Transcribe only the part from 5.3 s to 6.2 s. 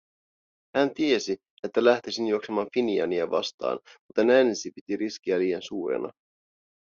liian suurena.